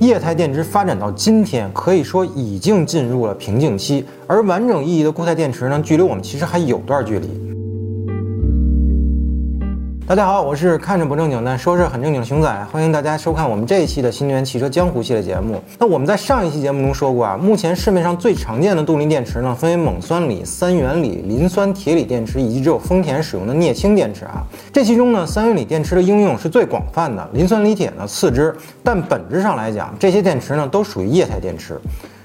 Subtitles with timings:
[0.00, 7.49] 液态电池发展到今天，可以说已经进入了瓶颈期，而完整意义的固态电池呢，距离我们其实还有段距离。
[10.10, 15.62] 大家好，我是看着不正经但说事很正经的熊仔，欢迎大家收看我们这一期的新能源汽车江湖系列节目。
[15.78, 24.44] 那我们在上一期节目中说过啊，目前市面上最常见的动力电池呢，分为锰酸锂、三元锂、磷酸铁锂电池，以及只有丰田使用的镍氢电池啊。
[24.72, 28.52] 这其中呢，三元锂电池的应用是最广泛的，磷酸锂铁呢次之，
[28.82, 31.80] 但本质上来讲，这些电池呢都属于液态电池。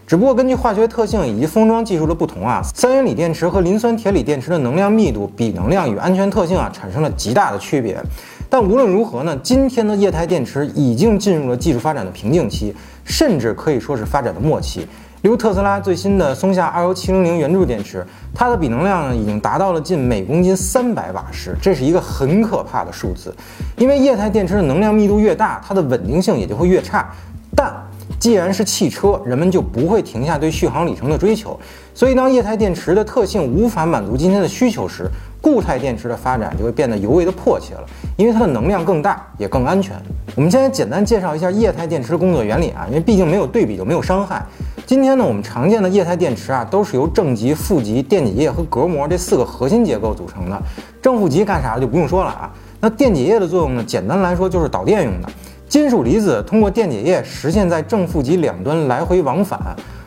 [0.08, 8.00] 只不过根据化学特性以及封装技术的不同啊，三元锂电池和磷酸铁锂电池的能量密度、比能量与安全特性啊产生了极大的区别。
[8.48, 14.82] 但无论如何呢，今天的液态电池已经进入了技术发展的瓶颈期，甚至可以说是发展的末期。
[15.24, 23.34] 例如特斯拉最新的松下21700圆柱电池，它的比能量呢已经达到了近每公斤三百瓦时，这是一个很可怕的数字。
[23.76, 27.12] 因为液态电池的能量密度越大，它的稳定性也就会越差。
[27.56, 27.74] 但
[28.20, 31.60] 既然是汽车，人们就不会停下对续航里程的追求。
[31.94, 35.10] 所以，当液态电池的特性无法满足今天的需求时，
[35.42, 37.86] 固态电池的发展就会变得尤为的迫切了。
[38.18, 39.96] 因为它的能量更大，也更安全。
[40.36, 44.46] 我们先来简单介绍一下液态电池的工作原理啊，因为毕竟没有对比就没有伤害。
[44.86, 50.62] 今天呢，我们常见的液态电池啊，都是由正极、负极、电解液和隔膜这四个核心结构组成的。
[51.02, 52.52] 正负极干啥就不用说了啊。
[52.82, 55.30] 那电解液的作用呢，简单来说就是导电用的。
[55.68, 59.60] 金属离子通过电解液实现在正负极两端来回往返，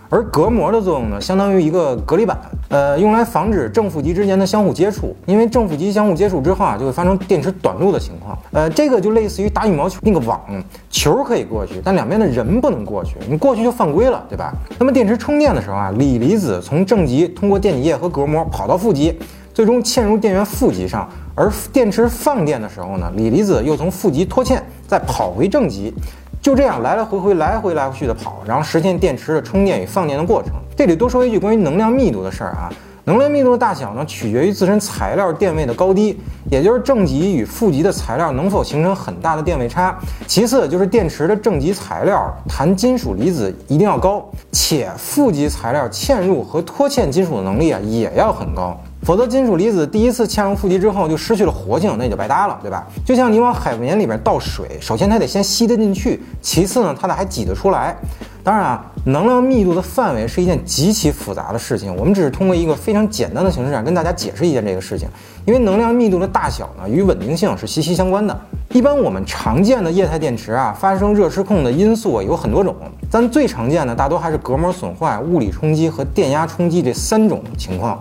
[0.08, 5.14] 而隔膜的作用呢，相当于一个隔离板，呃，用来防止正负极之间的相互接触。
[5.26, 8.38] 因为正负极相互接触之后啊，就会发生电池短路的情况。
[8.52, 10.40] 呃，这个就类似于打羽毛球那个网，
[10.88, 14.52] 球可以过去，但两边的人不能过去，你过去就犯规了，对吧？
[14.78, 19.18] 那么电池充电的时候啊，锂离子从正极通过电解液和隔膜跑到负极，
[19.52, 21.06] 最终嵌入电源负极上。
[21.34, 25.94] 而电池放电的时候呢，锂离子又从负极脱嵌，再跑回正极，
[26.40, 30.52] 就这样来来回回、来回来回去的跑，然后实现电池的充电与放电的过程。
[30.74, 32.72] 这里多说一句关于能量密度的事儿啊，
[33.04, 36.18] 能量密度的大小呢，取决于自身材料电位的高低，
[36.50, 39.98] 也就是正极与负极的材料能否形成很大的电位差。
[40.26, 48.78] 其次就是电池的正极材料含金属离子一定要高，且负极材料嵌入和脱嵌金属的能力啊也要很高。
[49.02, 52.86] 否则，金属离子第一次嵌入负极之后就失去了活性，那也就白搭了，对吧？
[53.04, 57.96] 就像你往海绵里面倒水，首先它得先吸得进去，其次呢，它得还挤得出来。
[58.42, 65.08] 当然啊，能量密度的范围是一件极其复杂的事情，我们只是通过一个非常简单的形式上，跟大家解释一件这个事情。
[65.46, 68.38] 因为能量密度的大小呢，与稳定性是息息相关的。
[68.74, 72.76] 一般我们常见的液态电池啊，发生热失控的因素有很多种，
[73.10, 77.98] 但最常见的大多还是隔膜损坏、物理冲击和电压冲击这三种情况。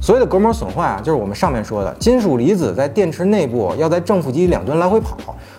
[0.00, 5.16] 所谓的隔膜损坏啊，就是我们上面说的金属离子在电池内部要在正负极两端来回跑，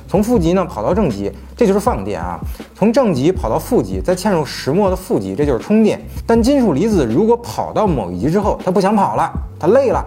[0.07, 2.40] 从负极呢跑到正极，这就是放电啊；
[2.75, 6.01] 从正极跑到负极，再嵌入石墨的负极，这就是充电。
[6.25, 10.03] 但金属离子如果跑到某一极之后，它不想跑了，它累了，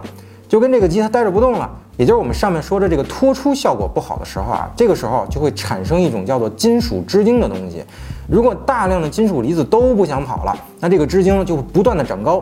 [0.49, 7.83] 就跟这个极它待着不动了，也就是我们上面说的这个脱出效果不好的时候啊，这个时候就会产生一种叫做金属支晶的东西。
[8.27, 12.41] 如果大量的金属离子都不想跑了，那这个支晶就会不断的长高。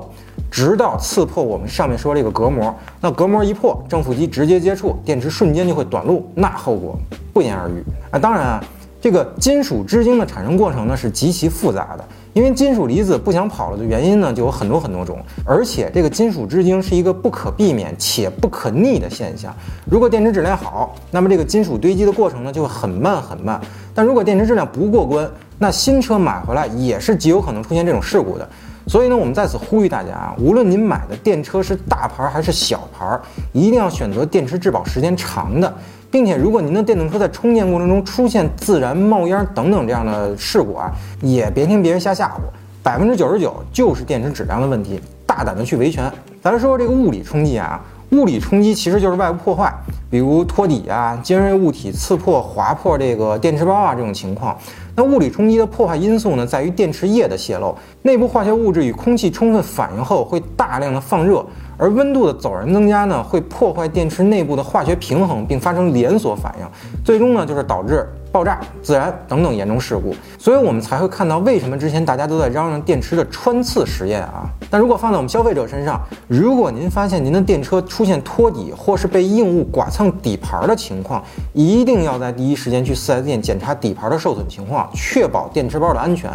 [0.52, 6.98] 直到刺破我们上面说这个隔膜，那隔膜一破，正负极直接接触，电池瞬间就会短路，那后果
[7.32, 8.18] 不言而喻啊！
[8.18, 8.64] 当然啊，
[9.02, 19.56] 这个金属支晶的产生过程呢是极其复杂的，因为金属离子不想跑了的原因呢就有很多很多种，而且这个金属支晶是一个不可避免且不可逆的现象。
[19.90, 23.58] 如果电池质量好，那么这个金属堆积的过程呢就会很慢很慢；
[23.94, 28.48] 但如果电池质量不过关，那新车买回来也是极有可能出现这种事故的。
[28.90, 33.20] 所以呢，我们在此呼吁大家啊，无论您买的电车是大牌还是小牌，
[33.54, 35.72] 一定要选择电池质保时间长的，
[36.10, 40.92] 并且如果您的电动车在充电过程中出现自燃、冒烟等等这样的事故啊，
[41.22, 42.40] 也别听别人瞎吓唬，
[42.82, 46.12] 百分之九十九就是电池质量的问题，大胆的去维权。
[46.42, 47.80] 咱说说这个物理冲击啊，
[48.12, 49.72] 物理冲击其实就是外部破坏，
[50.10, 54.58] 比如托底啊、尖锐物体刺破、划破这个电池包啊这种情况。
[54.96, 61.46] 那物理冲击的破坏因素呢，在于电池液的泄漏，内部化学物质与空气充分反应后，会大量的放热，
[61.78, 66.66] 而温度的陡然增加呢，会破坏电池内部的化学平衡，并发生连锁反应，
[67.06, 68.10] 最终呢，就是导致。
[68.32, 74.50] 爆炸、自燃等等严重事故，所以我们才会看到为什么之前大家都在嚷嚷电池的穿刺实验啊。
[74.70, 81.24] 但如果放在我们消费者身上，如果您发现您的电车出现脱底或是被硬物剐蹭底盘的情况，
[81.54, 86.30] 一定要在第一时间去 4S 店检查底盘的受损情况，确保电池包的安全。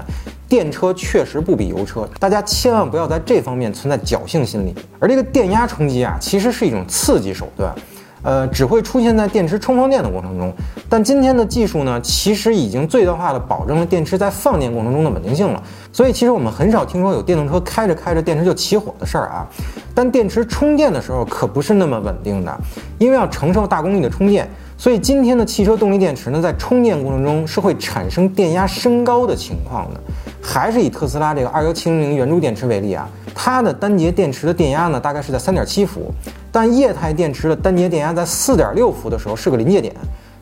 [0.46, 4.74] 电车确实不比油车，大家千万不要在这方面存在侥幸心理。
[5.00, 7.74] 而这个电压冲击啊，其实是一种刺激手段。
[8.24, 10.52] 呃，只会出现在电池充放电的过程中。
[10.88, 15.62] 但今天的技术呢，其实已经最大化的保证了电池在放电过程中的稳定性了。
[15.92, 19.46] 所以其实我们很少听说有电动车开着开着电池就起火的事儿啊。
[19.94, 22.58] 但电池充电的时候可不是那么稳定的，
[22.98, 24.48] 因为要承受大功率的充电。
[24.76, 30.00] 所以今天的汽车动力电池呢，在充电过程中是会产生电压升高的情况的。
[30.42, 36.12] 还是以特斯拉这个二幺七零零圆柱电池为例啊，它的单节电池的电压呢，大概是在三点七伏，
[36.54, 39.92] 但液态电池的单节电压在四点六伏的时候是个临界点，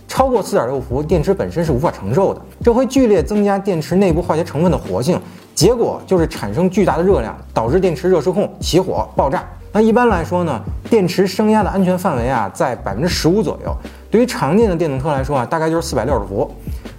[0.06, 5.18] 超过四点六伏，电池本身是无法承受的，这会剧烈增加电池内部化学成分的活性，
[5.54, 9.42] 结果就是产生巨大的热量，导致电池热失控、起火、爆炸。
[9.72, 10.60] 那一般来说呢，
[10.90, 13.74] 电池升压的安全范围啊，在百分之十五左右。
[14.10, 16.50] 对于常见的电动车来说啊，大概就是四百六十伏。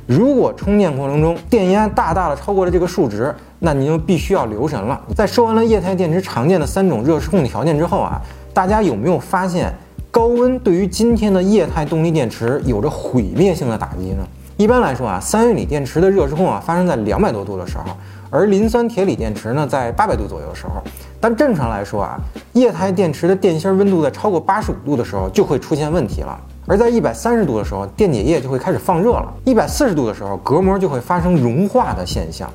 [0.07, 4.99] 如果充电过程中电压大大的超过了这个数值，那你就必须要留神了。
[5.15, 8.19] 在说完了液态电池常见的三种热失控的条件之后啊，
[8.53, 9.73] 大家有没有发现
[10.11, 14.23] 高温对于今天的液态动力电池有着毁灭性的打击呢？
[14.57, 17.85] 一般来说啊，三元锂电池的热失控啊发生在两百多度的时候，
[18.29, 20.73] 而磷酸铁锂电池呢在八百度左右的时候。
[21.19, 22.19] 但正常来说啊，
[22.53, 26.39] 液态电池的电芯温度在超过八十五度的时候就会出现问题了。
[26.67, 32.47] 而在一百三十度的时候，电解液就会开始放热了；一百四十度的时候，隔膜就会发生融化的现象。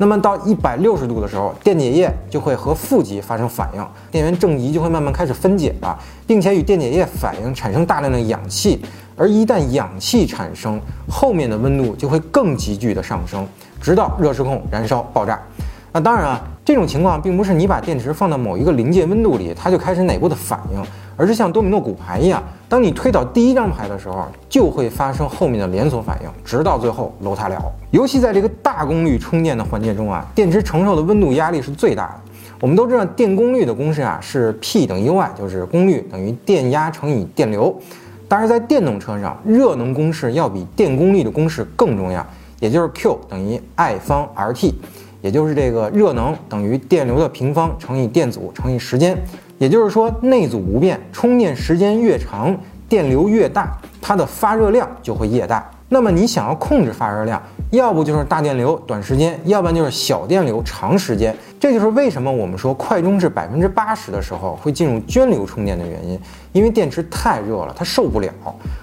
[0.00, 5.94] 那么到一百六十度的时候，电解液就会和负极发生反应，电源正极就会慢慢开始分解了，
[6.26, 8.80] 并且与电解液反应产生大量的氧气。
[9.14, 13.46] 而一旦氧气产生，后面的温度就会更急剧的上升，
[13.78, 15.38] 直到热失控、燃烧、爆炸。
[15.92, 20.82] 那当然啊，这种情况并不是你把电池放到某一个临界温度里，它就开始哪部的反应。
[21.20, 27.62] 而是像多米诺骨牌一样，当你推倒第一张牌的时候，就会发生后面的连锁反应，直到最后楼塌了。
[27.90, 32.14] 尤其在这个大功率充电的环节中啊，电池承受的温度压力是最大的。
[32.58, 37.78] 我们都知道电功率的公式啊是 P 等于 U I，就是功率等于电压乘以电流。
[38.26, 42.26] 但是在电动车上，热能公式要比电功率的公式更重要，
[42.60, 44.72] 也就是 Q 等于 I 方 RT，
[45.20, 49.22] 也就是这个热能等于电流的平方乘以电阻乘以时间。
[49.60, 52.56] 也就是说，内阻不变，充电时间越长，
[52.88, 55.70] 电流越大，它的发热量就会越大。
[55.90, 61.36] 那么你想要控制发热量，要不就是大电流短时间，要不然就是小电流长时间。
[61.60, 66.18] 这就是为什么我们说快充至百分之八十的时候会进入涓流充电的原因，
[66.52, 68.32] 因为电池太热了，它受不了。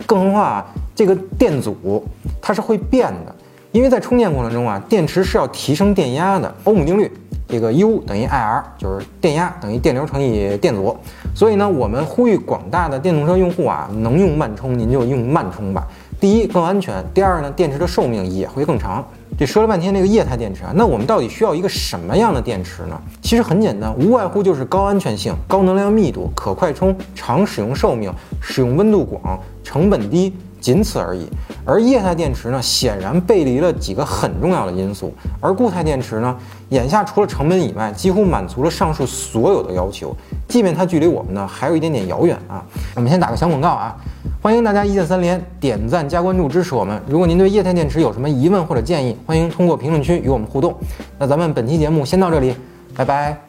[0.05, 2.05] 更何况啊，这个电阻
[2.39, 3.35] 它是会变的，
[3.71, 6.53] 因为在充电过程中啊，电池是要提升电压的。
[6.65, 7.11] 欧姆定律。
[7.47, 10.95] 这个 U 等于 IR，就是电压等于电流乘以电阻。
[11.33, 15.87] 所以呢，我们呼吁广大的电动车用户啊，能用慢充您就用慢充吧。
[16.19, 19.05] 第一，更安全；第二呢，电池的寿命也会更长。
[19.37, 22.99] 这说了半天这个液态电池啊，那我们到底需要一个什么样的电池呢？
[23.21, 28.11] 其实很简单，无外乎就是高安全性、高能量密度、可快充、长使用寿命、
[28.41, 30.33] 使用温度广、成本低。
[30.59, 31.27] 仅此而已，
[31.65, 36.35] 而液态电池呢，显然背离了几个很重要的因素，而固态电池呢，
[36.69, 40.15] 眼下除了成本以外，几乎满足了上述所有的要求，
[40.47, 42.63] 即便它距离我们呢还有一点点遥远啊。
[42.95, 43.95] 我们先打个小广告啊，
[44.41, 47.01] 欢迎大家一键三连，点赞加关注支持我们。
[47.07, 50.75] 如果您对液态电池有什么疑问或者建议，欢迎通过评论区与我们互动。
[51.17, 52.55] 那咱们本期节目先到这里，
[52.95, 53.46] 拜拜。